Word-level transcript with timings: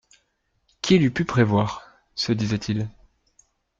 Qui 0.81 0.97
l'eût 0.97 1.11
pu 1.11 1.25
prévoir? 1.25 1.83
se 2.15 2.31
disait-il. 2.31 2.89